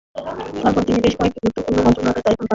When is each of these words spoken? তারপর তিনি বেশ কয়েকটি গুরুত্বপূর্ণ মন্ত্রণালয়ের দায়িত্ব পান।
তারপর 0.61 0.81
তিনি 0.87 0.99
বেশ 1.03 1.13
কয়েকটি 1.17 1.39
গুরুত্বপূর্ণ 1.41 1.79
মন্ত্রণালয়ের 1.85 2.23
দায়িত্ব 2.25 2.39
পান। 2.39 2.47